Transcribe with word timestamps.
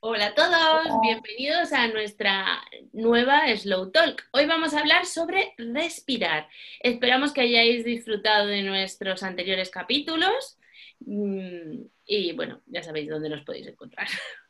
Hola 0.00 0.26
a 0.26 0.34
todos, 0.34 1.00
bienvenidos 1.02 1.72
a 1.72 1.88
nuestra 1.88 2.62
nueva 2.92 3.48
Slow 3.56 3.90
Talk. 3.90 4.28
Hoy 4.30 4.46
vamos 4.46 4.72
a 4.72 4.78
hablar 4.78 5.06
sobre 5.06 5.54
respirar. 5.58 6.48
Esperamos 6.78 7.32
que 7.32 7.40
hayáis 7.40 7.84
disfrutado 7.84 8.46
de 8.46 8.62
nuestros 8.62 9.24
anteriores 9.24 9.70
capítulos 9.70 10.56
mm, 11.00 11.82
y 12.06 12.32
bueno, 12.32 12.62
ya 12.66 12.84
sabéis 12.84 13.08
dónde 13.08 13.28
nos 13.28 13.42
podéis 13.44 13.66
encontrar. 13.66 14.06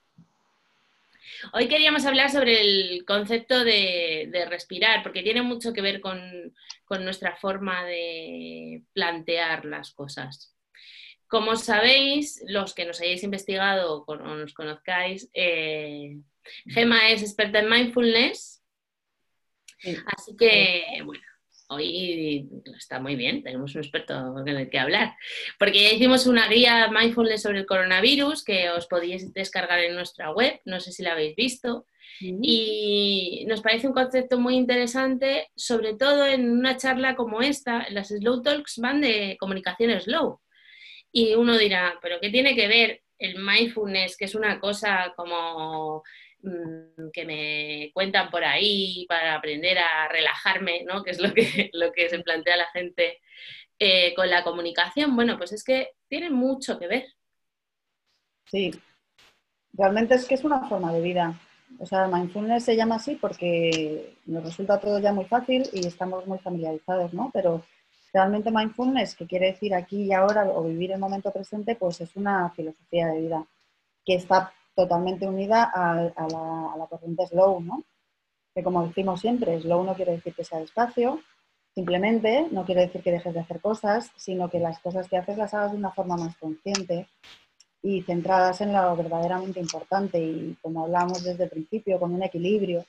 Hoy 1.54 1.66
queríamos 1.66 2.04
hablar 2.04 2.28
sobre 2.30 2.60
el 2.60 3.06
concepto 3.06 3.64
de, 3.64 4.30
respirar, 4.50 5.02
porque 5.02 5.22
tiene 5.22 5.40
mucho 5.40 5.72
que 5.72 5.80
ver 5.80 6.02
con, 6.02 6.52
nuestra 7.00 7.36
forma 7.36 7.84
de 7.86 8.82
plantear 8.92 9.64
las 9.64 9.92
cosas. 9.92 10.54
Como 11.28 11.56
sabéis, 11.56 12.42
los 12.46 12.74
que 12.74 12.86
nos 12.86 13.00
hayáis 13.00 13.22
investigado 13.22 14.04
o 14.06 14.16
nos 14.16 14.54
conozcáis, 14.54 15.30
eh, 15.34 16.16
Gema 16.66 17.10
es 17.10 17.22
experta 17.22 17.60
en 17.60 17.68
mindfulness. 17.68 18.62
Así 20.06 20.36
que, 20.36 21.02
bueno, 21.04 21.22
hoy 21.68 22.48
está 22.76 22.98
muy 22.98 23.14
bien, 23.14 23.42
tenemos 23.42 23.74
un 23.74 23.82
experto 23.82 24.32
con 24.32 24.48
el 24.48 24.70
que 24.70 24.78
hablar. 24.78 25.14
Porque 25.58 25.82
ya 25.82 25.92
hicimos 25.92 26.26
una 26.26 26.48
guía 26.48 26.90
mindfulness 26.90 27.42
sobre 27.42 27.60
el 27.60 27.66
coronavirus 27.66 28.44
que 28.44 28.70
os 28.70 28.86
podéis 28.86 29.32
descargar 29.32 29.80
en 29.80 29.94
nuestra 29.94 30.32
web, 30.32 30.60
no 30.64 30.80
sé 30.80 30.92
si 30.92 31.02
la 31.02 31.12
habéis 31.12 31.36
visto. 31.36 31.86
Y 32.20 33.44
nos 33.46 33.60
parece 33.60 33.86
un 33.86 33.92
concepto 33.92 34.40
muy 34.40 34.56
interesante, 34.56 35.50
sobre 35.54 35.94
todo 35.94 36.26
en 36.26 36.50
una 36.50 36.76
charla 36.76 37.14
como 37.14 37.42
esta. 37.42 37.88
Las 37.90 38.08
Slow 38.08 38.42
Talks 38.42 38.78
van 38.78 39.00
de 39.00 39.36
comunicación 39.38 40.00
slow. 40.00 40.40
Y 41.12 41.34
uno 41.34 41.56
dirá, 41.56 41.98
¿pero 42.02 42.20
qué 42.20 42.30
tiene 42.30 42.54
que 42.54 42.68
ver 42.68 43.02
el 43.18 43.42
mindfulness, 43.42 44.16
que 44.16 44.26
es 44.26 44.34
una 44.34 44.60
cosa 44.60 45.12
como 45.16 46.02
Mm, 46.42 47.10
que 47.12 47.24
me 47.24 47.90
cuentan 47.92 48.30
por 48.30 48.44
ahí 48.44 49.04
para 49.08 49.34
aprender 49.34 49.76
a 49.78 50.06
relajarme, 50.08 50.84
¿no? 50.84 51.02
que 51.02 51.10
es 51.10 51.20
lo 51.20 51.32
que, 51.34 51.42
lo 51.72 51.92
que 51.92 52.08
se 52.08 52.20
plantea 52.20 52.56
la 52.56 52.70
gente 52.72 53.18
eh, 53.78 54.14
con 54.14 54.30
la 54.30 54.44
comunicación, 54.44 55.16
bueno, 55.16 55.36
pues 55.36 55.52
es 55.52 55.64
que 55.64 55.90
tiene 56.08 56.30
mucho 56.30 56.78
que 56.78 56.86
ver. 56.86 57.06
Sí, 58.46 58.70
realmente 59.72 60.14
es 60.14 60.26
que 60.26 60.34
es 60.34 60.44
una 60.44 60.68
forma 60.68 60.92
de 60.92 61.02
vida. 61.02 61.38
O 61.80 61.86
sea, 61.86 62.06
mindfulness 62.06 62.64
se 62.64 62.76
llama 62.76 62.96
así 62.96 63.16
porque 63.16 64.14
nos 64.24 64.42
resulta 64.42 64.80
todo 64.80 65.00
ya 65.00 65.12
muy 65.12 65.26
fácil 65.26 65.68
y 65.72 65.86
estamos 65.86 66.26
muy 66.26 66.38
familiarizados, 66.38 67.12
¿no? 67.12 67.30
Pero 67.34 67.62
realmente 68.12 68.50
mindfulness, 68.50 69.14
que 69.14 69.26
quiere 69.26 69.52
decir 69.52 69.74
aquí 69.74 70.04
y 70.04 70.12
ahora 70.12 70.48
o 70.48 70.64
vivir 70.64 70.92
el 70.92 70.98
momento 70.98 71.30
presente, 71.32 71.76
pues 71.76 72.00
es 72.00 72.16
una 72.16 72.50
filosofía 72.50 73.08
de 73.08 73.20
vida 73.20 73.46
que 74.04 74.14
está 74.14 74.52
totalmente 74.74 75.26
unida 75.26 75.70
a, 75.74 75.94
la, 75.94 76.86
corriente 76.88 77.26
slow, 77.26 77.60
¿no? 77.60 77.82
Que 78.54 78.62
como 78.62 78.86
decimos 78.86 79.20
siempre, 79.20 79.60
slow 79.60 79.84
no 79.84 79.94
quiere 79.94 80.12
decir 80.12 80.34
que 80.34 80.44
sea 80.44 80.60
despacio, 80.60 81.20
simplemente 81.74 82.46
no 82.50 82.64
quiere 82.64 82.82
decir 82.82 83.02
que 83.02 83.12
dejes 83.12 83.34
de 83.34 83.40
hacer 83.40 83.60
cosas, 83.60 84.10
sino 84.16 84.48
que 84.48 84.60
las 84.60 84.78
cosas 84.78 85.08
que 85.08 85.16
haces 85.16 85.36
las 85.36 85.52
hagas 85.52 85.72
de 85.72 85.78
una 85.78 85.90
forma 85.90 86.16
más 86.16 86.36
consciente 86.36 87.08
y 87.82 88.02
centradas 88.02 88.60
en 88.60 88.72
lo 88.72 88.96
verdaderamente 88.96 89.60
importante 89.60 90.18
y 90.18 90.56
como 90.62 90.84
hablamos 90.84 91.22
desde 91.22 91.44
el 91.44 91.50
principio, 91.50 91.98
con 91.98 92.14
un 92.14 92.22
equilibrio. 92.22 92.84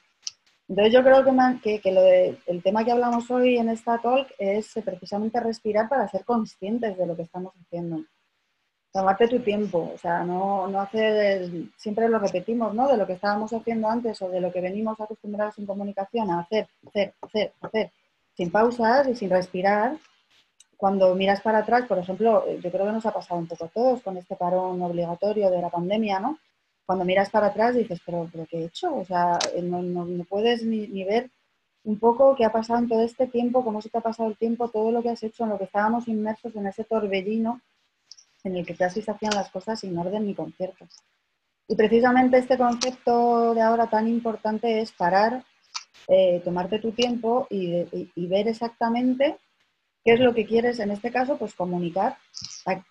Entonces 0.69 0.93
yo 0.93 1.03
creo 1.03 1.23
que, 1.61 1.81
que, 1.81 2.37
el 2.45 2.63
tema 2.63 2.85
que 2.85 2.91
hablamos 2.91 3.29
hoy 3.31 3.57
en 3.57 3.69
esta 3.69 3.97
talk 3.97 4.27
es 4.37 4.71
precisamente 4.85 5.39
respirar 5.39 5.89
para 5.89 6.07
ser 6.07 6.23
conscientes 6.23 6.95
de 6.95 7.07
lo 7.07 7.15
que 7.15 7.23
estamos 7.23 7.53
haciendo 7.59 8.03
tomarte 8.91 9.27
tu 9.27 9.39
tiempo, 9.39 9.91
o 9.93 9.97
sea, 9.97 10.23
no, 10.23 10.67
no 10.67 10.79
hacer, 10.81 11.49
siempre 11.77 12.09
lo 12.09 12.19
repetimos, 12.19 12.73
¿no? 12.73 12.87
De 12.87 12.97
lo 12.97 13.05
que 13.05 13.13
estábamos 13.13 13.53
haciendo 13.53 13.87
antes 13.87 14.21
o 14.21 14.29
de 14.29 14.41
lo 14.41 14.51
que 14.51 14.61
venimos 14.61 14.99
acostumbrados 14.99 15.57
en 15.59 15.67
comunicación 15.67 16.31
a 16.31 16.39
hacer, 16.39 16.67
hacer, 16.87 17.13
hacer, 17.21 17.53
hacer, 17.61 17.91
sin 18.35 18.51
pausas 18.51 19.07
y 19.07 19.15
sin 19.15 19.29
respirar. 19.29 19.97
Cuando 20.75 21.13
miras 21.13 21.41
para 21.41 21.59
atrás, 21.59 21.85
por 21.87 21.99
ejemplo, 21.99 22.45
yo 22.59 22.71
creo 22.71 22.85
que 22.85 22.91
nos 22.91 23.05
ha 23.05 23.13
pasado 23.13 23.39
un 23.39 23.47
poco 23.47 23.65
a 23.65 23.69
todos 23.69 24.01
con 24.01 24.17
este 24.17 24.35
parón 24.35 24.81
obligatorio 24.81 25.51
de 25.51 25.61
la 25.61 25.69
pandemia, 25.69 26.19
¿no? 26.19 26.39
Cuando 26.89 27.05
miras 27.05 27.29
para 27.29 27.45
atrás 27.45 27.75
dices, 27.75 28.01
pero, 28.03 28.27
pero 28.31 28.47
¿qué 28.49 28.57
he 28.57 28.65
hecho? 28.65 28.95
O 28.95 29.05
sea, 29.05 29.37
no, 29.61 29.83
no, 29.83 30.05
no 30.05 30.23
puedes 30.23 30.65
ni, 30.65 30.87
ni 30.87 31.03
ver 31.03 31.29
un 31.83 31.99
poco 31.99 32.35
qué 32.35 32.45
ha 32.45 32.51
pasado 32.51 32.79
en 32.79 32.89
todo 32.89 33.03
este 33.03 33.27
tiempo, 33.27 33.63
cómo 33.63 33.79
se 33.79 33.89
te 33.89 33.99
ha 33.99 34.01
pasado 34.01 34.27
el 34.27 34.37
tiempo, 34.37 34.69
todo 34.69 34.91
lo 34.91 35.03
que 35.03 35.11
has 35.11 35.21
hecho, 35.21 35.43
en 35.43 35.51
lo 35.51 35.59
que 35.59 35.65
estábamos 35.65 36.07
inmersos 36.07 36.55
en 36.55 36.65
ese 36.65 36.83
torbellino 36.85 37.61
en 38.43 38.55
el 38.55 38.65
que 38.65 38.73
casi 38.73 39.03
se 39.03 39.11
hacían 39.11 39.35
las 39.35 39.51
cosas 39.51 39.81
sin 39.81 39.95
orden 39.99 40.25
ni 40.25 40.33
conciertos. 40.33 40.89
Y 41.67 41.75
precisamente 41.75 42.39
este 42.39 42.57
concepto 42.57 43.53
de 43.53 43.61
ahora 43.61 43.85
tan 43.85 44.07
importante 44.07 44.81
es 44.81 44.91
parar, 44.91 45.43
eh, 46.07 46.41
tomarte 46.43 46.79
tu 46.79 46.91
tiempo 46.91 47.45
y, 47.51 47.85
ver 48.15 48.47
exactamente 48.47 49.37
qué 50.09 50.15
es 50.15 50.21
lo 50.21 50.33
que 50.33 50.47
quieres, 50.47 50.79
en 50.79 50.89
este 50.89 51.11
caso, 51.11 51.37
pues 51.37 51.53
comunicar 51.53 52.17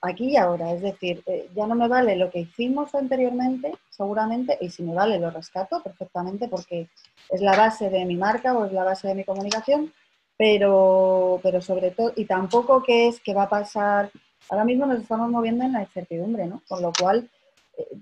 aquí 0.03 0.31
y 0.31 0.37
ahora. 0.37 0.73
Es 0.73 0.83
decir, 0.83 1.21
eh, 1.27 1.49
ya 1.53 1.67
no 1.67 1.75
me 1.75 1.89
vale 1.89 2.15
lo 2.15 2.31
que 2.31 2.39
hicimos 2.39 2.95
anteriormente, 2.95 3.73
seguramente, 3.91 4.57
y 4.61 4.71
si 4.71 4.85
me 4.85 4.95
vale 4.95 5.19
lo 5.19 5.29
rescato 5.29 5.83
perfectamente 5.83 6.47
porque 6.47 6.87
es 7.29 7.41
la 7.41 7.57
base 7.57 7.91
de 7.91 8.05
mi 8.05 8.15
marca 8.15 8.57
o 8.57 8.67
es 8.67 8.73
la 8.73 8.85
base 8.85 9.09
de 9.09 9.17
mi 9.17 9.25
comunicación, 9.25 9.93
pero, 10.37 11.41
pero 11.43 11.61
sobre 11.61 11.91
todo, 11.91 12.13
y 12.15 12.25
tampoco 12.25 12.85
qué 12.85 13.09
es 13.09 13.19
que 13.19 13.35
va 13.35 13.43
a 13.45 13.49
pasar 13.49 14.13
ahora 14.49 14.65
mismo 14.65 14.87
nos 14.87 15.01
estamos 15.01 15.29
moviendo 15.29 15.65
en 15.65 15.73
la 15.73 15.83
incertidumbre, 15.83 16.47
¿no? 16.47 16.63
Con 16.69 16.83
lo 16.83 16.93
cual, 16.93 17.29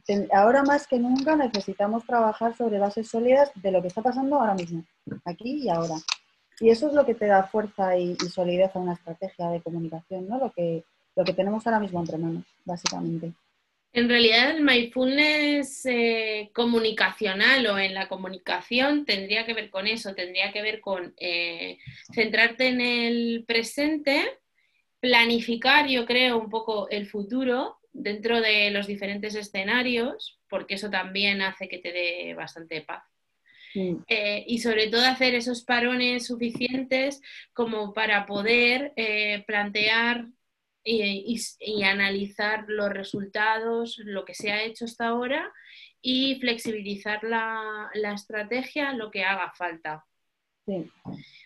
eh, 0.09 0.29
ahora 0.35 0.63
más 0.63 0.87
que 0.87 0.99
nunca 0.99 1.37
necesitamos 1.37 2.05
trabajar 2.05 2.55
sobre 2.55 2.79
bases 2.79 3.09
sólidas 3.09 3.51
de 3.55 3.71
lo 3.71 3.81
que 3.81 3.89
está 3.89 4.03
pasando 4.03 4.39
ahora 4.39 4.53
mismo, 4.53 4.85
aquí 5.25 5.63
y 5.63 5.71
ahora. 5.71 5.95
Y 6.61 6.71
eso 6.71 6.89
es 6.89 6.95
lo 6.95 7.05
que 7.05 7.15
te 7.15 7.27
da 7.27 7.45
fuerza 7.45 7.97
y, 7.97 8.17
solidez 8.17 8.75
a 8.75 8.79
una 8.79 8.95
estrategia 8.95 9.51
de 9.51 9.61
comunicación, 9.61 10.29
¿no? 10.29 10.39
Lo 10.39 10.53
que, 10.53 10.85
lo 11.15 11.25
que 11.25 11.33
tenemos 11.33 11.67
ahora 11.67 11.81
mismo 11.81 12.01
entre 12.01 12.19
manos, 12.19 12.45
básicamente. 12.65 13.33
En 13.93 14.09
realidad 14.09 14.51
el 14.51 14.63
mindfulness 14.63 15.87
eh, 15.87 16.51
comunicacional 16.53 17.67
o 17.67 17.79
en 17.79 17.95
la 17.95 18.09
comunicación 18.09 19.07
tendría 19.07 19.47
que 19.47 19.55
ver 19.55 19.71
con 19.71 19.87
eso, 19.87 20.15
tendría 20.15 20.53
que 20.53 20.61
ver 20.61 20.81
con 20.81 21.15
eh, 21.17 21.79
centrarte 22.13 22.69
en 22.69 22.81
el 22.83 23.45
presente 23.47 24.39
planificar, 25.01 25.87
yo 25.89 26.05
creo, 26.05 26.39
un 26.39 26.51
poco 26.51 26.89
el 26.91 27.07
futuro 27.07 27.79
dentro 27.93 28.41
de 28.41 28.71
los 28.71 28.87
diferentes 28.87 29.35
escenarios, 29.35 30.39
porque 30.49 30.75
eso 30.75 30.91
también 30.91 31.41
hace 31.41 31.69
que 31.69 31.79
te 31.79 31.93
dé 31.93 32.35
bastante 32.35 32.83
paz. 32.83 33.05
Eh, 33.75 34.45
y 34.47 34.59
sobre 34.59 34.89
todo 34.89 35.05
hacer 35.05 35.35
esos 35.35 35.63
parones 35.63 36.27
suficientes 36.27 37.21
como 37.53 37.93
para 37.93 38.25
poder 38.25 38.93
eh, 38.97 39.45
plantear 39.47 40.27
y, 40.83 41.83
analizar 41.83 42.65
los 42.69 42.91
resultados, 42.91 43.99
lo 44.05 44.25
que 44.25 44.35
se 44.35 44.53
ha 44.53 44.63
hecho 44.63 44.85
hasta 44.85 45.09
ahora 45.09 45.53
y 46.01 46.39
flexibilizar 46.41 47.25
la, 47.25 47.91
estrategia, 48.15 48.93
lo 48.93 49.11
que 49.11 49.25
haga 49.25 49.53
falta. 49.57 50.05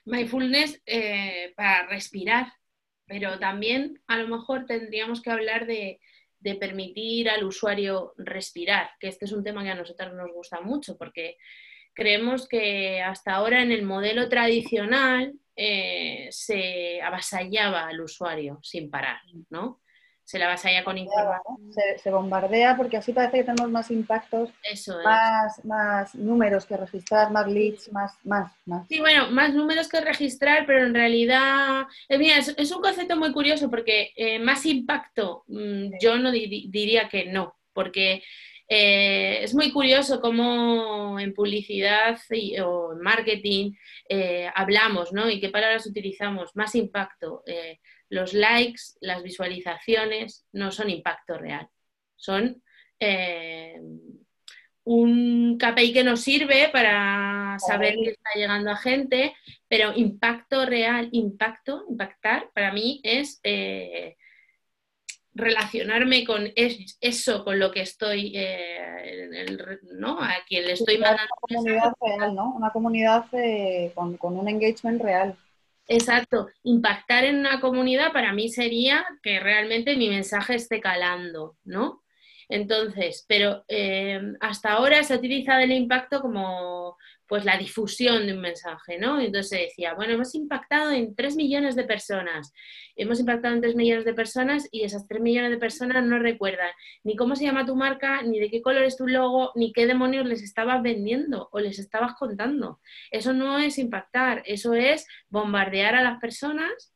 Mindfulness 0.04 0.82
eh, 0.86 1.52
para 1.56 1.86
respirar, 1.86 2.52
pero 3.06 3.38
también 3.38 4.00
a 4.06 4.18
lo 4.18 4.28
mejor 4.28 4.66
tendríamos 4.66 5.22
que 5.22 5.30
hablar 5.30 5.66
de, 5.66 6.00
permitir 6.58 7.28
al 7.28 7.44
usuario 7.44 8.14
respirar, 8.16 8.90
que 8.98 9.08
este 9.08 9.26
es 9.26 9.32
un 9.32 9.44
tema 9.44 9.62
que 9.62 9.70
a 9.70 9.74
nosotros 9.74 10.14
nos 10.14 10.32
gusta 10.32 10.60
mucho 10.62 10.96
porque 10.96 11.36
creemos 11.94 12.48
que 12.48 13.00
hasta 13.02 13.34
ahora 13.34 13.62
en 13.62 13.72
el 13.72 13.84
modelo 13.84 14.28
tradicional 14.28 15.34
eh, 15.56 16.28
se 16.30 17.02
avasallaba 17.02 17.88
al 17.88 18.00
usuario 18.00 18.58
sin 18.62 18.90
parar, 18.90 19.20
¿no? 19.50 19.80
se 20.30 20.38
la 20.38 20.52
allá 20.52 20.84
con 20.84 20.96
información. 20.96 21.72
Se, 22.00 22.08
bombardea 22.08 22.76
porque 22.76 22.96
así 22.96 23.12
parece 23.12 23.38
que 23.38 23.44
tenemos 23.44 23.68
más 23.68 23.90
impactos, 23.90 24.50
más, 25.04 25.64
más 25.64 26.14
números 26.14 26.66
que 26.66 26.76
registrar, 26.76 27.32
más 27.32 27.48
leads, 27.48 27.90
más, 27.90 28.12
más, 28.22 28.52
más. 28.64 28.86
Sí, 28.86 29.00
bueno, 29.00 29.28
más 29.32 29.52
números 29.52 29.88
que 29.88 30.00
registrar, 30.00 30.66
pero 30.66 30.86
en 30.86 30.94
realidad, 30.94 31.82
eh, 32.08 32.38
es, 32.56 32.70
un 32.70 32.80
concepto 32.80 33.16
muy 33.16 33.32
curioso 33.32 33.68
porque 33.68 34.12
eh, 34.14 34.38
más 34.38 34.64
impacto, 34.66 35.42
mm, 35.48 35.98
yo 36.00 36.16
no 36.16 36.30
diría 36.30 37.08
que 37.08 37.26
no, 37.26 37.56
porque 37.72 38.22
eh, 38.70 39.40
es 39.42 39.54
muy 39.54 39.72
curioso 39.72 40.20
cómo 40.20 41.20
en 41.20 41.34
publicidad 41.34 42.18
o 42.64 42.92
en 42.92 43.00
marketing 43.00 43.72
hablamos, 44.54 45.12
¿no? 45.12 45.28
Y 45.28 45.40
qué 45.40 45.50
palabras 45.50 45.86
utilizamos, 45.86 46.56
más 46.56 46.74
impacto. 46.74 47.42
Los 48.08 48.32
likes, 48.32 48.82
las 49.00 49.22
visualizaciones 49.22 50.46
no 50.52 50.72
son 50.72 50.90
impacto 50.90 51.38
real, 51.38 51.68
son 52.16 52.62
eh, 53.00 53.80
un 54.84 55.58
KPI 55.58 55.92
que 55.92 56.04
nos 56.04 56.20
sirve 56.20 56.68
para 56.72 57.56
saber 57.58 57.94
que 57.94 58.10
está 58.10 58.30
llegando 58.34 58.70
a 58.70 58.76
gente, 58.76 59.34
pero 59.68 59.92
impacto 59.94 60.66
real, 60.66 61.08
impacto, 61.12 61.84
impactar, 61.88 62.50
para 62.52 62.72
mí 62.72 63.00
es 63.04 63.40
eh, 63.44 64.16
relacionarme 65.40 66.24
con 66.24 66.52
eso, 66.54 67.44
con 67.44 67.58
lo 67.58 67.70
que 67.70 67.80
estoy, 67.80 68.32
eh, 68.36 69.28
¿no? 69.92 70.20
A 70.20 70.34
quien 70.46 70.66
le 70.66 70.72
estoy 70.72 70.98
mandando. 70.98 71.32
Una 71.48 71.56
comunidad 71.56 71.92
real, 72.00 72.34
¿no? 72.34 72.54
Una 72.54 72.70
comunidad 72.70 73.24
eh, 73.32 73.92
con, 73.94 74.16
con 74.16 74.36
un 74.36 74.48
engagement 74.48 75.02
real. 75.02 75.36
Exacto, 75.88 76.46
impactar 76.62 77.24
en 77.24 77.40
una 77.40 77.60
comunidad 77.60 78.12
para 78.12 78.32
mí 78.32 78.48
sería 78.48 79.04
que 79.24 79.40
realmente 79.40 79.96
mi 79.96 80.08
mensaje 80.08 80.54
esté 80.54 80.80
calando, 80.80 81.56
¿no? 81.64 82.04
Entonces, 82.48 83.24
pero 83.28 83.64
eh, 83.66 84.20
hasta 84.40 84.72
ahora 84.72 85.02
se 85.02 85.14
ha 85.14 85.16
utilizado 85.16 85.60
el 85.60 85.72
impacto 85.72 86.20
como 86.20 86.96
pues 87.30 87.44
la 87.44 87.56
difusión 87.56 88.26
de 88.26 88.32
un 88.32 88.40
mensaje, 88.40 88.98
¿no? 88.98 89.20
Entonces 89.20 89.60
decía, 89.60 89.94
bueno, 89.94 90.14
hemos 90.14 90.34
impactado 90.34 90.90
en 90.90 91.14
3 91.14 91.36
millones 91.36 91.76
de 91.76 91.84
personas, 91.84 92.52
hemos 92.96 93.20
impactado 93.20 93.54
en 93.54 93.60
3 93.60 93.76
millones 93.76 94.04
de 94.04 94.14
personas 94.14 94.68
y 94.72 94.82
esas 94.82 95.06
3 95.06 95.22
millones 95.22 95.52
de 95.52 95.58
personas 95.58 96.04
no 96.04 96.18
recuerdan 96.18 96.72
ni 97.04 97.14
cómo 97.14 97.36
se 97.36 97.44
llama 97.44 97.64
tu 97.64 97.76
marca, 97.76 98.22
ni 98.22 98.40
de 98.40 98.50
qué 98.50 98.60
color 98.60 98.82
es 98.82 98.96
tu 98.96 99.06
logo, 99.06 99.52
ni 99.54 99.72
qué 99.72 99.86
demonios 99.86 100.26
les 100.26 100.42
estabas 100.42 100.82
vendiendo 100.82 101.48
o 101.52 101.60
les 101.60 101.78
estabas 101.78 102.14
contando. 102.14 102.80
Eso 103.12 103.32
no 103.32 103.60
es 103.60 103.78
impactar, 103.78 104.42
eso 104.44 104.74
es 104.74 105.06
bombardear 105.28 105.94
a 105.94 106.02
las 106.02 106.18
personas 106.18 106.92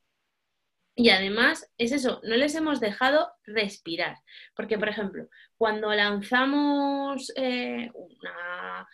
y 0.97 1.11
además 1.11 1.71
es 1.79 1.93
eso, 1.93 2.21
no 2.25 2.35
les 2.35 2.57
hemos 2.57 2.81
dejado 2.81 3.31
respirar. 3.45 4.17
Porque, 4.57 4.79
por 4.79 4.89
ejemplo, 4.89 5.29
cuando 5.57 5.95
lanzamos 5.95 7.33
eh, 7.37 7.89
una 7.95 8.89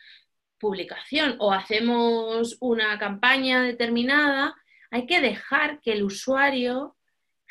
publicación 0.61 1.37
o 1.41 1.53
hacemos 1.53 2.57
una 2.61 2.99
campaña 2.99 3.62
determinada, 3.62 4.55
hay 4.91 5.07
que 5.07 5.21
dejar 5.21 5.81
que 5.81 5.93
el 5.93 6.05
usuario 6.05 6.97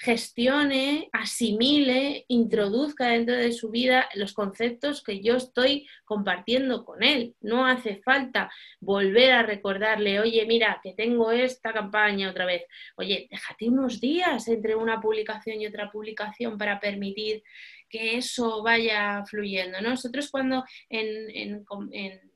gestione, 0.01 1.09
asimile, 1.11 2.23
introduzca 2.29 3.09
dentro 3.09 3.35
de 3.35 3.51
su 3.51 3.69
vida 3.69 4.07
los 4.15 4.31
conceptos 4.31 5.03
que 5.03 5.21
yo 5.21 5.35
estoy 5.35 5.89
compartiendo 6.05 6.85
con 6.85 7.03
él. 7.03 7.35
No 7.41 7.65
hace 7.65 7.97
falta 7.97 8.49
volver 8.79 9.33
a 9.33 9.43
recordarle, 9.43 10.21
oye, 10.21 10.45
mira, 10.45 10.79
que 10.81 10.93
tengo 10.93 11.33
esta 11.33 11.73
campaña 11.73 12.29
otra 12.29 12.45
vez. 12.45 12.63
Oye, 12.95 13.27
déjate 13.29 13.67
unos 13.67 13.99
días 13.99 14.47
entre 14.47 14.73
una 14.73 15.01
publicación 15.01 15.59
y 15.59 15.67
otra 15.67 15.91
publicación 15.91 16.57
para 16.57 16.79
permitir 16.79 17.43
que 17.89 18.15
eso 18.15 18.63
vaya 18.63 19.25
fluyendo. 19.25 19.81
Nosotros 19.81 20.31
cuando 20.31 20.63
en, 20.87 21.65
en 21.91 22.28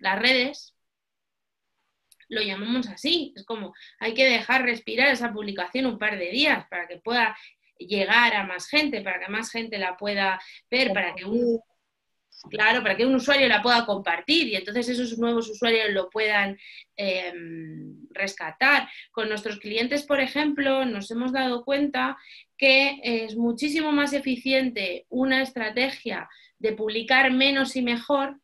las 0.00 0.18
redes 0.18 0.74
lo 2.28 2.42
llamamos 2.42 2.88
así. 2.88 3.32
Es 3.36 3.44
como 3.44 3.74
hay 3.98 4.14
que 4.14 4.24
dejar 4.24 4.62
respirar 4.62 5.08
esa 5.08 5.32
publicación 5.32 5.86
un 5.86 5.98
par 5.98 6.18
de 6.18 6.30
días 6.30 6.66
para 6.68 6.88
que 6.88 6.98
pueda 6.98 7.36
llegar 7.78 8.34
a 8.34 8.46
más 8.46 8.68
gente, 8.68 9.00
para 9.02 9.20
que 9.20 9.30
más 9.30 9.50
gente 9.50 9.78
la 9.78 9.96
pueda 9.96 10.40
ver, 10.70 10.92
para 10.92 11.14
que 11.14 11.24
un 11.24 11.60
claro, 12.48 12.82
para 12.82 12.96
que 12.96 13.04
un 13.04 13.14
usuario 13.14 13.48
la 13.48 13.62
pueda 13.62 13.84
compartir 13.84 14.48
y 14.48 14.56
entonces 14.56 14.88
esos 14.88 15.18
nuevos 15.18 15.48
usuarios 15.50 15.90
lo 15.90 16.08
puedan 16.08 16.58
em, 16.96 18.06
rescatar. 18.10 18.88
Con 19.10 19.28
nuestros 19.28 19.58
clientes, 19.58 20.04
por 20.04 20.20
ejemplo, 20.20 20.84
nos 20.84 21.10
hemos 21.10 21.32
dado 21.32 21.64
cuenta 21.64 22.16
que 22.56 23.00
es 23.02 23.36
muchísimo 23.36 23.92
más 23.92 24.12
eficiente 24.12 25.06
una 25.08 25.42
estrategia 25.42 26.28
de 26.58 26.72
publicar 26.72 27.30
menos 27.32 27.76
y 27.76 27.82
mejor 27.82 28.38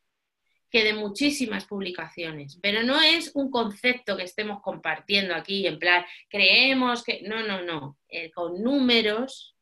que 0.71 0.85
de 0.85 0.95
muchísimas 0.95 1.65
publicaciones, 1.65 2.59
pero 2.61 2.83
no 2.83 3.01
es 3.01 3.31
un 3.35 3.51
concepto 3.51 4.17
que 4.17 4.25
estemos 4.25 4.61
compartiendo 4.61 5.35
aquí 5.35 5.67
en 5.67 5.79
plan, 5.79 6.05
creemos 6.29 7.05
que, 7.05 7.23
no, 7.23 7.47
no, 7.47 7.63
no, 7.63 7.99
eh, 8.09 8.31
con 8.31 8.63
números 8.63 9.57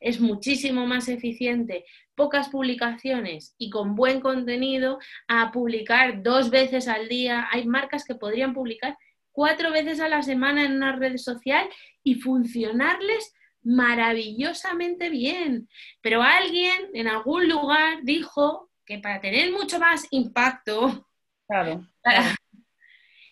es 0.00 0.20
muchísimo 0.20 0.86
más 0.86 1.08
eficiente 1.08 1.84
pocas 2.14 2.48
publicaciones 2.48 3.54
y 3.58 3.70
con 3.70 3.94
buen 3.94 4.20
contenido 4.20 4.98
a 5.28 5.52
publicar 5.52 6.22
dos 6.22 6.50
veces 6.50 6.88
al 6.88 7.08
día. 7.08 7.48
Hay 7.50 7.64
marcas 7.66 8.04
que 8.04 8.16
podrían 8.16 8.54
publicar 8.54 8.96
cuatro 9.30 9.70
veces 9.70 10.00
a 10.00 10.08
la 10.08 10.22
semana 10.22 10.64
en 10.64 10.72
una 10.72 10.96
red 10.96 11.16
social 11.16 11.68
y 12.02 12.16
funcionarles 12.16 13.32
maravillosamente 13.62 15.10
bien. 15.10 15.68
Pero 16.00 16.22
alguien 16.22 16.90
en 16.94 17.06
algún 17.06 17.48
lugar 17.48 18.00
dijo 18.02 18.67
que 18.88 18.98
para 18.98 19.20
tener 19.20 19.52
mucho 19.52 19.78
más 19.78 20.06
impacto, 20.10 21.06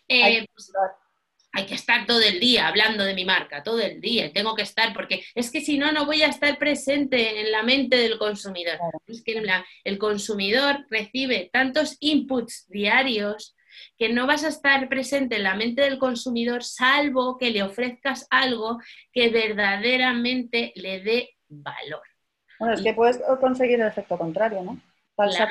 eh, 0.09 0.47
pues, 0.53 0.73
hay, 1.53 1.65
que 1.65 1.75
estar 1.75 2.05
todo 2.05 2.21
el 2.21 2.39
día 2.39 2.69
hablando 2.69 3.03
de 3.03 3.15
mi 3.15 3.25
marca, 3.25 3.63
todo 3.63 3.81
el 3.81 3.99
día, 4.03 4.31
tengo 4.35 4.55
que 4.55 4.63
estar, 4.63 4.93
porque 4.93 5.25
es 5.35 5.51
que 5.51 5.63
si 5.63 5.79
no, 5.79 5.91
no 5.93 6.05
voy 6.05 6.23
a 6.23 6.29
estar 6.29 6.59
presente 6.59 7.41
en 7.41 7.51
la 7.51 7.63
mente 7.63 7.97
del 7.97 8.19
consumidor. 8.19 8.79
Es 9.07 9.25
que 9.25 9.43
el 9.85 9.99
consumidor 9.99 10.85
recibe 10.91 11.49
tantos 11.51 11.97
inputs 12.01 12.67
diarios 12.69 13.57
que 13.97 14.11
no 14.11 14.27
vas 14.27 14.45
a 14.45 14.49
estar 14.49 14.89
presente 14.91 15.37
en 15.37 15.45
la 15.45 15.55
mente 15.55 15.83
del 15.83 15.99
consumidor 15.99 16.65
salvo 16.65 17.39
que 17.39 17.51
le 17.51 17.63
ofrezcas 17.63 18.27
algo 18.29 18.79
que 19.11 19.31
verdaderamente 19.31 20.73
le 20.77 21.01
dé 21.01 21.31
valor. 21.49 22.03
Bueno, 22.59 22.75
es 22.75 22.83
que 22.83 22.93
puedes 22.93 23.19
conseguir 23.41 23.81
el 23.81 23.87
efecto 23.87 24.19
contrario, 24.19 24.63
¿no? 24.63 24.81
Falsa 25.17 25.49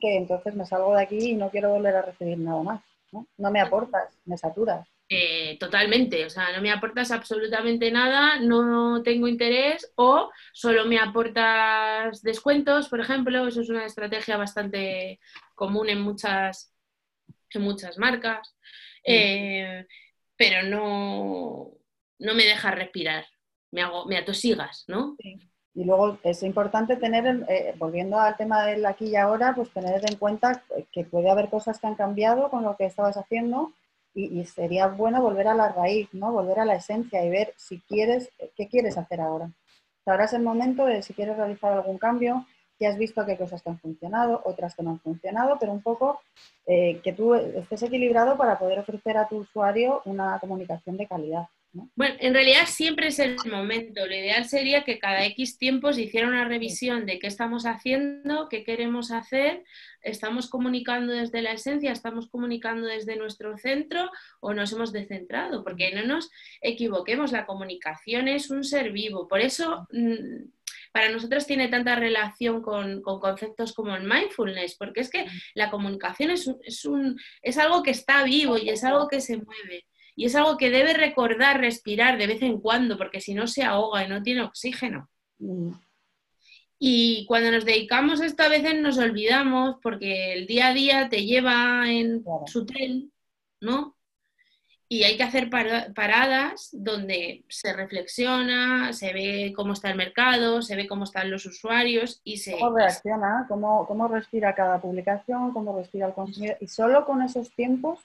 que 0.00 0.16
entonces 0.16 0.54
me 0.54 0.66
salgo 0.66 0.94
de 0.94 1.02
aquí 1.02 1.30
y 1.30 1.34
no 1.34 1.50
quiero 1.50 1.70
volver 1.70 1.94
a 1.94 2.02
recibir 2.02 2.38
nada 2.38 2.62
más. 2.62 2.82
No, 3.12 3.26
no 3.36 3.50
me 3.50 3.60
aportas, 3.60 4.18
me 4.24 4.36
saturas. 4.36 4.88
Eh, 5.08 5.56
totalmente, 5.60 6.24
o 6.26 6.30
sea, 6.30 6.50
no 6.56 6.60
me 6.60 6.72
aportas 6.72 7.12
absolutamente 7.12 7.92
nada, 7.92 8.40
no 8.40 9.04
tengo 9.04 9.28
interés 9.28 9.92
o 9.94 10.32
solo 10.52 10.84
me 10.84 10.98
aportas 10.98 12.22
descuentos, 12.22 12.88
por 12.88 12.98
ejemplo, 12.98 13.46
eso 13.46 13.60
es 13.60 13.68
una 13.68 13.86
estrategia 13.86 14.36
bastante 14.36 15.20
común 15.54 15.90
en 15.90 16.00
muchas, 16.00 16.74
en 17.50 17.62
muchas 17.62 17.98
marcas, 17.98 18.56
eh, 19.04 19.86
pero 20.36 20.64
no, 20.64 21.70
no 22.18 22.34
me 22.34 22.42
deja 22.42 22.72
respirar, 22.72 23.26
me, 23.70 23.82
hago, 23.82 24.06
me 24.06 24.18
atosigas, 24.18 24.86
¿no? 24.88 25.14
Sí. 25.22 25.38
Y 25.76 25.84
luego 25.84 26.18
es 26.22 26.42
importante 26.42 26.96
tener, 26.96 27.44
eh, 27.48 27.74
volviendo 27.78 28.18
al 28.18 28.34
tema 28.36 28.64
del 28.64 28.84
aquí 28.86 29.10
y 29.10 29.16
ahora, 29.16 29.54
pues 29.54 29.70
tener 29.70 30.02
en 30.10 30.16
cuenta 30.16 30.62
que 30.90 31.04
puede 31.04 31.30
haber 31.30 31.50
cosas 31.50 31.78
que 31.78 31.86
han 31.86 31.94
cambiado 31.94 32.48
con 32.48 32.64
lo 32.64 32.76
que 32.76 32.86
estabas 32.86 33.18
haciendo 33.18 33.72
y, 34.14 34.42
sería 34.46 34.86
bueno 34.86 35.20
volver 35.20 35.48
a 35.48 35.54
la 35.54 35.68
raíz, 35.68 36.08
¿no? 36.14 36.32
Volver 36.32 36.60
a 36.60 36.64
la 36.64 36.76
esencia 36.76 37.22
y 37.22 37.28
ver 37.28 37.52
si 37.58 37.80
quieres, 37.82 38.30
qué 38.56 38.68
quieres 38.68 38.96
hacer 38.96 39.20
ahora. 39.20 39.50
Ahora 40.06 40.24
es 40.24 40.32
el 40.32 40.42
momento 40.42 40.86
de 40.86 41.02
si 41.02 41.12
quieres 41.12 41.36
realizar 41.36 41.74
algún 41.74 41.98
cambio, 41.98 42.46
ya 42.80 42.88
has 42.88 42.96
visto 42.96 43.26
que 43.26 43.32
hay 43.32 43.38
cosas 43.38 43.62
que 43.62 43.68
han 43.68 43.78
funcionado, 43.78 44.40
otras 44.46 44.74
que 44.74 44.82
no 44.82 44.92
han 44.92 45.00
funcionado, 45.00 45.58
pero 45.60 45.72
un 45.72 45.82
poco 45.82 46.20
eh, 46.66 47.00
que 47.04 47.12
tú 47.12 47.34
estés 47.34 47.82
equilibrado 47.82 48.38
para 48.38 48.58
poder 48.58 48.78
ofrecer 48.78 49.18
a 49.18 49.28
tu 49.28 49.36
usuario 49.38 50.00
una 50.06 50.38
comunicación 50.38 50.96
de 50.96 51.06
calidad. 51.06 51.48
Bueno, 51.94 52.16
en 52.20 52.32
realidad 52.32 52.66
siempre 52.66 53.08
es 53.08 53.18
el 53.18 53.36
momento. 53.50 54.06
Lo 54.06 54.14
ideal 54.14 54.46
sería 54.46 54.84
que 54.84 54.98
cada 54.98 55.24
X 55.26 55.58
tiempo 55.58 55.92
se 55.92 56.02
hiciera 56.02 56.28
una 56.28 56.44
revisión 56.44 57.04
de 57.06 57.18
qué 57.18 57.26
estamos 57.26 57.66
haciendo, 57.66 58.48
qué 58.48 58.64
queremos 58.64 59.10
hacer, 59.10 59.62
estamos 60.02 60.48
comunicando 60.48 61.12
desde 61.12 61.42
la 61.42 61.52
esencia, 61.52 61.92
estamos 61.92 62.28
comunicando 62.28 62.86
desde 62.86 63.16
nuestro 63.16 63.58
centro 63.58 64.10
o 64.40 64.54
nos 64.54 64.72
hemos 64.72 64.92
descentrado, 64.92 65.64
porque 65.64 65.94
no 65.94 66.04
nos 66.06 66.30
equivoquemos, 66.62 67.32
la 67.32 67.46
comunicación 67.46 68.28
es 68.28 68.50
un 68.50 68.64
ser 68.64 68.92
vivo. 68.92 69.28
Por 69.28 69.40
eso 69.40 69.86
mm, 69.92 70.48
para 70.92 71.10
nosotros 71.10 71.46
tiene 71.46 71.68
tanta 71.68 71.96
relación 71.96 72.62
con, 72.62 73.02
conceptos 73.02 73.74
como 73.74 73.94
el 73.94 74.04
mindfulness, 74.04 74.76
porque 74.76 75.00
es 75.00 75.10
que 75.10 75.26
la 75.54 75.70
comunicación 75.70 76.30
es, 76.30 76.50
es 77.42 77.58
algo 77.58 77.82
que 77.82 77.90
está 77.90 78.24
vivo 78.24 78.56
y 78.56 78.70
es 78.70 78.82
algo 78.82 79.08
que 79.08 79.20
se 79.20 79.36
mueve. 79.36 79.84
Y 80.16 80.24
es 80.24 80.34
algo 80.34 80.56
que 80.56 80.70
debe 80.70 80.94
recordar 80.94 81.60
respirar 81.60 82.16
de 82.16 82.26
vez 82.26 82.42
en 82.42 82.58
cuando, 82.58 82.96
porque 82.96 83.20
si 83.20 83.34
no 83.34 83.46
se 83.46 83.62
ahoga 83.62 84.02
y 84.02 84.08
no 84.08 84.22
tiene 84.22 84.42
oxígeno. 84.42 85.08
Mm. 85.38 85.72
Y 86.78 87.24
cuando 87.26 87.50
nos 87.50 87.64
dedicamos 87.64 88.20
a 88.20 88.26
esto 88.26 88.42
a 88.42 88.48
veces 88.48 88.80
nos 88.80 88.98
olvidamos 88.98 89.76
porque 89.82 90.34
el 90.34 90.46
día 90.46 90.68
a 90.68 90.74
día 90.74 91.08
te 91.08 91.24
lleva 91.24 91.90
en 91.90 92.24
su 92.46 92.66
tren, 92.66 93.12
¿no? 93.60 93.94
Y 94.88 95.02
hay 95.02 95.16
que 95.16 95.24
hacer 95.24 95.50
paradas 95.50 96.68
donde 96.72 97.44
se 97.48 97.72
reflexiona, 97.72 98.92
se 98.92 99.12
ve 99.12 99.52
cómo 99.56 99.72
está 99.72 99.90
el 99.90 99.96
mercado, 99.96 100.62
se 100.62 100.76
ve 100.76 100.86
cómo 100.86 101.04
están 101.04 101.30
los 101.30 101.44
usuarios 101.44 102.20
y 102.22 102.36
se... 102.36 102.52
¿Cómo 102.52 102.76
reacciona? 102.76 103.46
¿Cómo, 103.48 103.84
cómo 103.86 104.06
respira 104.06 104.54
cada 104.54 104.80
publicación? 104.80 105.52
¿Cómo 105.52 105.76
respira 105.76 106.06
el 106.06 106.14
consumidor? 106.14 106.56
Y 106.60 106.68
solo 106.68 107.04
con 107.04 107.20
esos 107.22 107.50
tiempos 107.50 107.98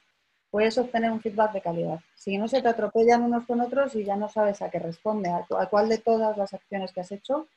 puedes 0.52 0.78
obtener 0.78 1.10
un 1.10 1.22
feedback 1.22 1.54
de 1.54 1.62
calidad. 1.62 2.00
Si 2.16 2.38
no 2.38 2.48
se 2.48 2.62
te 2.62 2.68
atropellan 2.68 3.24
unos 3.24 3.46
con 3.46 3.62
otros 3.62 3.96
y 3.96 4.04
ya 4.04 4.18
no 4.18 4.30
sabes 4.30 4.62
a 4.62 4.70
qué 4.70 4.80
responde, 4.80 5.30
a, 5.30 5.66
cuál 5.68 5.90
de 5.90 5.98
todas 5.98 6.38
las 6.38 6.54
acciones 6.54 6.92
que 6.92 7.02
has 7.02 7.12
hecho 7.12 7.48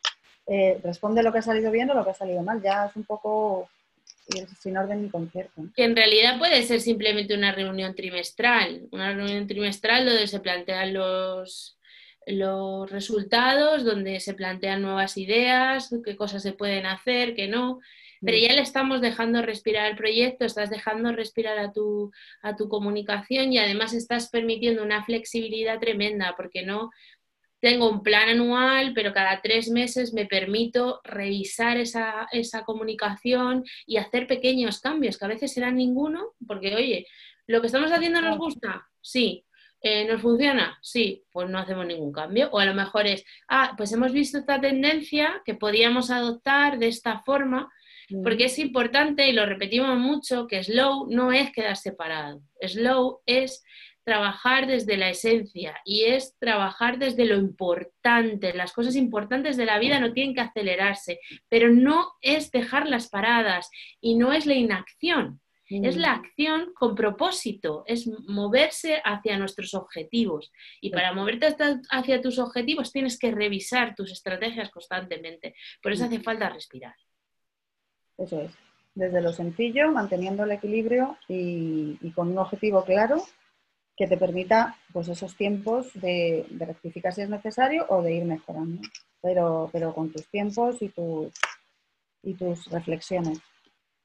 eh, 0.47 0.79
responde 0.83 1.23
lo 1.23 1.33
que 1.33 1.39
ha 1.39 1.43
salido 1.43 1.71
bien 1.71 1.91
o 1.91 1.95
lo 1.95 2.05
que 2.05 2.11
ha 2.11 2.15
salido 2.15 2.43
mal. 2.43 2.63
Ya 2.63 2.87
es 2.87 2.97
un 2.97 3.05
poco 3.05 3.69
sin 4.61 4.77
orden 4.77 5.03
ni 5.03 5.11
concierto. 5.11 5.63
Que 5.77 5.85
en 5.85 5.97
realidad 5.97 6.39
puede 6.39 6.63
ser 6.63 6.81
simplemente 6.81 7.35
una 7.35 7.53
reunión 7.53 7.95
trimestral, 7.95 8.89
una 8.91 9.13
reunión 9.13 9.47
trimestral 9.47 10.07
donde 10.07 10.27
se 10.27 10.41
plantean 10.41 10.95
los, 10.95 11.77
los 12.27 12.91
resultados, 12.91 13.85
donde 13.85 14.21
se 14.21 14.35
plantean 14.35 14.83
nuevas 14.83 15.19
ideas, 15.19 15.95
qué 16.05 16.17
cosas 16.17 16.43
se 16.43 16.53
pueden 16.53 16.87
hacer, 16.87 17.35
qué 17.35 17.49
no. 17.49 17.81
Pero 18.25 18.39
ya 18.39 18.53
le 18.53 18.61
estamos 18.61 19.01
dejando 19.01 19.43
respirar 19.43 19.91
el 19.91 19.97
proyecto, 19.97 20.45
estás 20.45 20.71
dejando 20.71 21.13
respirar 21.13 21.59
a 21.59 21.73
tu, 21.73 22.11
a 22.43 22.57
tu 22.57 22.69
comunicación 22.69 23.53
y 23.53 23.59
además 23.59 23.93
estás 23.93 24.31
permitiendo 24.31 24.83
una 24.83 25.05
flexibilidad 25.05 25.79
tremenda, 25.79 26.35
porque 26.37 26.65
no 26.65 26.91
tengo 27.61 27.89
un 27.89 28.03
plan 28.03 28.29
anual, 28.29 28.93
pero 28.95 29.15
cada 29.15 29.41
tres 29.41 29.71
meses 29.71 30.13
me 30.13 30.27
permito 30.27 31.01
revisar 31.03 31.79
esa, 31.79 32.29
esa 32.31 32.63
comunicación 32.63 33.65
y 33.87 33.97
hacer 33.97 34.27
pequeños 34.27 34.81
cambios, 34.81 35.19
que 35.19 35.25
a 35.25 35.29
veces 35.29 35.55
serán 35.55 35.77
ninguno, 35.77 36.35
porque 36.47 36.75
oye, 36.75 37.07
¿lo 37.47 37.61
que 37.61 37.69
estamos 37.69 37.91
haciendo 37.91 38.21
nos 38.21 38.37
gusta? 38.37 38.87
Sí, 39.01 39.47
eh, 39.87 40.07
¿Nos 40.07 40.23
funciona? 40.23 40.79
Sí, 40.81 41.27
pues 41.31 41.51
no 41.51 41.59
hacemos 41.59 41.85
ningún 41.85 42.11
cambio. 42.11 42.49
O 42.53 42.59
a 42.59 42.65
lo 42.65 42.73
mejor 42.73 43.07
es, 43.07 43.23
ah, 43.49 43.75
pues 43.77 43.93
hemos 43.93 44.13
visto 44.13 44.39
esta 44.39 44.59
tendencia 44.59 45.43
que 45.45 45.55
podíamos 45.55 46.11
adoptar 46.11 46.79
de 46.79 46.89
esta 46.89 47.19
forma, 47.21 47.71
porque 48.23 48.47
es 48.47 48.59
importante, 48.59 49.29
y 49.29 49.33
lo 49.33 49.47
repetimos 49.47 49.97
mucho, 49.99 50.47
que 50.47 50.63
slow 50.63 51.09
no 51.11 51.33
es 51.33 51.53
quedar 51.53 51.77
separado. 51.77 52.43
Slow 52.61 53.21
es 53.27 53.65
trabajar 54.05 54.67
desde 54.67 54.97
la 54.97 55.09
esencia 55.09 55.81
y 55.85 56.05
es 56.05 56.37
trabajar 56.39 56.99
desde 56.99 57.25
lo 57.25 57.37
importante. 57.37 58.53
Las 58.53 58.73
cosas 58.73 58.97
importantes 58.97 59.57
de 59.57 59.65
la 59.65 59.79
vida 59.79 59.99
no 59.99 60.13
tienen 60.13 60.35
que 60.35 60.43
acelerarse, 60.43 61.21
pero 61.49 61.71
no 61.71 62.13
es 62.21 62.51
dejarlas 62.51 63.09
paradas 63.09 63.71
y 64.01 64.15
no 64.17 64.33
es 64.33 64.47
la 64.47 64.55
inacción. 64.55 65.41
Es 65.67 65.97
la 65.97 66.13
acción 66.13 66.73
con 66.75 66.95
propósito, 66.95 67.85
es 67.87 68.07
moverse 68.29 69.01
hacia 69.03 69.39
nuestros 69.39 69.73
objetivos. 69.73 70.53
Y 70.81 70.91
para 70.91 71.15
moverte 71.15 71.57
hacia 71.91 72.21
tus 72.21 72.39
objetivos 72.39 72.93
tienes 72.93 73.19
que 73.19 73.33
revisar 73.33 73.95
tus 73.95 74.13
estrategias 74.13 74.71
constantemente. 74.71 75.55
Por 75.83 75.93
eso 75.93 76.05
hace 76.05 76.21
falta 76.21 76.51
respirar. 76.51 76.95
Eso 78.19 78.41
es. 78.41 78.53
Desde 78.95 79.21
lo 79.21 79.33
sencillo, 79.33 79.91
manteniendo 79.91 80.45
el 80.45 80.53
equilibrio 80.53 81.19
y, 81.29 82.11
con 82.15 82.29
un 82.29 82.39
objetivo 82.39 82.85
claro 82.85 83.25
que 83.97 84.07
te 84.07 84.17
permita 84.17 84.77
pues 84.93 85.09
esos 85.09 85.37
tiempos 85.37 85.89
de, 85.95 86.47
rectificar 86.59 87.13
si 87.13 87.23
es 87.23 87.29
necesario 87.29 87.87
o 87.89 88.03
de 88.03 88.15
ir 88.15 88.25
mejorando. 88.25 88.83
Pero, 89.21 89.69
pero 89.73 89.95
con 89.95 90.13
tus 90.13 90.27
tiempos 90.29 90.81
y 90.83 90.89
tus, 90.91 91.33
y 92.23 92.35
tus 92.35 92.67
reflexiones. 92.71 93.39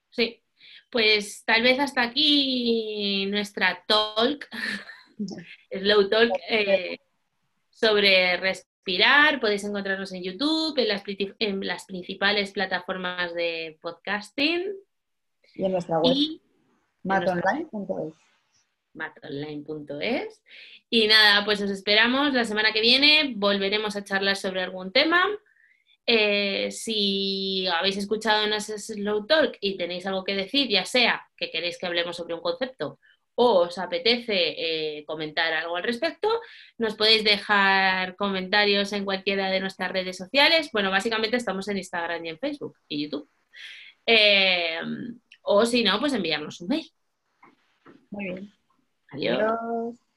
Sí, 0.09 0.41
pues 0.89 1.43
tal 1.45 1.61
vez 1.61 1.79
hasta 1.79 2.01
aquí 2.01 3.27
nuestra 3.27 3.83
talk, 3.87 4.47
slow 5.71 6.09
talk, 6.09 6.31
eh, 6.49 6.99
sobre 7.69 8.37
Podéis 9.39 9.63
encontrarnos 9.63 10.11
en 10.13 10.23
YouTube, 10.23 10.77
en 10.77 10.87
las, 11.67 11.85
principales 11.85 12.51
plataformas 12.51 13.33
de 13.35 13.77
podcasting. 13.81 14.63
Y 15.55 15.65
en 15.65 15.71
nuestra 15.73 15.99
web, 15.99 16.15
matonline.es. 17.03 18.13
matonline.es. 18.93 20.41
Y 20.89 21.07
nada, 21.07 21.45
pues 21.45 21.61
os 21.61 21.69
esperamos 21.69 22.33
la 22.33 22.45
semana 22.45 22.73
que 22.73 22.81
viene. 22.81 23.33
Volveremos 23.35 23.95
a 23.95 24.03
charlar 24.03 24.35
sobre 24.35 24.63
algún 24.63 24.91
tema. 24.91 25.23
Eh, 26.07 26.71
si 26.71 27.67
habéis 27.67 27.97
escuchado 27.97 28.45
en 28.45 28.53
ese 28.53 28.79
Slow 28.79 29.27
Talk 29.27 29.57
y 29.61 29.77
tenéis 29.77 30.07
algo 30.07 30.23
que 30.23 30.33
decir, 30.33 30.67
ya 30.67 30.85
sea 30.85 31.21
que 31.37 31.51
queréis 31.51 31.77
que 31.77 31.85
hablemos 31.85 32.17
sobre 32.17 32.33
un 32.33 32.41
concepto 32.41 32.99
o 33.41 33.61
os 33.65 33.77
apetece 33.77 34.35
eh, 34.35 35.05
comentar 35.05 35.53
algo 35.53 35.77
al 35.77 35.83
respecto, 35.83 36.27
nos 36.77 36.95
podéis 36.95 37.23
dejar 37.23 38.17
comentarios 38.17 38.91
en 38.91 39.05
cualquiera 39.05 39.49
de 39.49 39.61
nuestras 39.61 39.91
redes 39.93 40.17
sociales. 40.17 40.69
Bueno, 40.73 40.91
básicamente 40.91 41.37
estamos 41.37 41.65
en 41.69 41.77
Instagram 41.77 42.25
y 42.25 42.29
en 42.29 42.39
Facebook 42.39 42.75
y 42.89 43.03
YouTube. 43.03 43.29
Eh, 44.05 44.81
o 45.43 45.65
si 45.65 45.85
no, 45.85 45.97
pues 46.01 46.11
enviarnos 46.11 46.59
un 46.59 46.67
mail. 46.67 46.91
Muy 48.11 48.25
bien. 48.25 48.53
Adiós. 49.11 50.08